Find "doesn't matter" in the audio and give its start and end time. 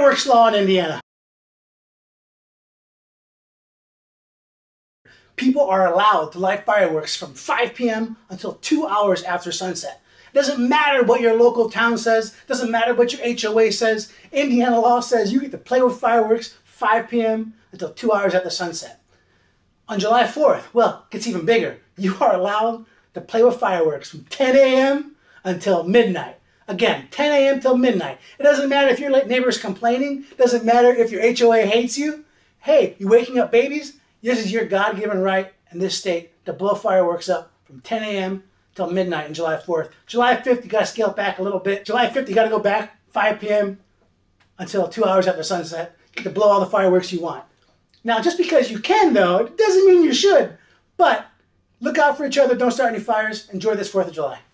10.34-11.04, 12.46-12.94, 28.44-28.90, 30.38-30.94